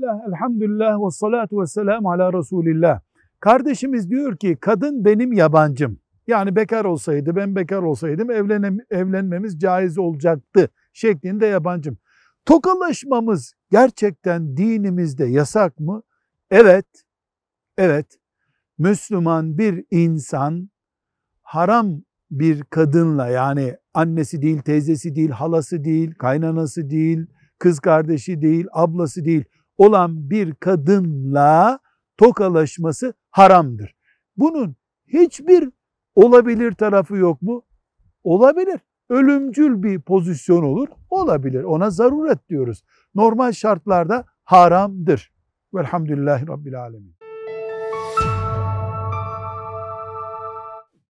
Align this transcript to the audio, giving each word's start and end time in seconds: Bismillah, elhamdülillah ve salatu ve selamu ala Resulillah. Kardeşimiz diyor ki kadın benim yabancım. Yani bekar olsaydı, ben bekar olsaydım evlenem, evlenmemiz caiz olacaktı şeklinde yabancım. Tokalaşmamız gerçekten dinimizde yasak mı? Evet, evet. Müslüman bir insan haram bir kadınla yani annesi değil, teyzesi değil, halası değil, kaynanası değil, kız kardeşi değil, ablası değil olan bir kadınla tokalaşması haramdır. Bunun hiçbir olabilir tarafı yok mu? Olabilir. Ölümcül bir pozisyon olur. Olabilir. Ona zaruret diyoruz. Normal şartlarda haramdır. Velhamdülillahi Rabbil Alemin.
Bismillah, 0.00 0.28
elhamdülillah 0.28 1.06
ve 1.06 1.10
salatu 1.10 1.60
ve 1.60 1.66
selamu 1.66 2.12
ala 2.12 2.32
Resulillah. 2.32 3.00
Kardeşimiz 3.40 4.10
diyor 4.10 4.36
ki 4.36 4.56
kadın 4.60 5.04
benim 5.04 5.32
yabancım. 5.32 5.98
Yani 6.26 6.56
bekar 6.56 6.84
olsaydı, 6.84 7.36
ben 7.36 7.56
bekar 7.56 7.82
olsaydım 7.82 8.30
evlenem, 8.30 8.78
evlenmemiz 8.90 9.58
caiz 9.58 9.98
olacaktı 9.98 10.68
şeklinde 10.92 11.46
yabancım. 11.46 11.98
Tokalaşmamız 12.46 13.54
gerçekten 13.70 14.56
dinimizde 14.56 15.24
yasak 15.24 15.80
mı? 15.80 16.02
Evet, 16.50 16.86
evet. 17.78 18.06
Müslüman 18.78 19.58
bir 19.58 19.84
insan 19.90 20.70
haram 21.42 22.02
bir 22.30 22.62
kadınla 22.62 23.28
yani 23.28 23.76
annesi 23.94 24.42
değil, 24.42 24.62
teyzesi 24.62 25.16
değil, 25.16 25.30
halası 25.30 25.84
değil, 25.84 26.14
kaynanası 26.14 26.90
değil, 26.90 27.26
kız 27.58 27.80
kardeşi 27.80 28.42
değil, 28.42 28.66
ablası 28.72 29.24
değil 29.24 29.44
olan 29.80 30.30
bir 30.30 30.54
kadınla 30.54 31.78
tokalaşması 32.16 33.14
haramdır. 33.30 33.94
Bunun 34.36 34.76
hiçbir 35.06 35.70
olabilir 36.14 36.72
tarafı 36.72 37.16
yok 37.16 37.42
mu? 37.42 37.62
Olabilir. 38.24 38.80
Ölümcül 39.08 39.82
bir 39.82 40.00
pozisyon 40.00 40.62
olur. 40.62 40.88
Olabilir. 41.10 41.64
Ona 41.64 41.90
zaruret 41.90 42.48
diyoruz. 42.48 42.82
Normal 43.14 43.52
şartlarda 43.52 44.24
haramdır. 44.44 45.32
Velhamdülillahi 45.74 46.48
Rabbil 46.48 46.80
Alemin. 46.80 47.14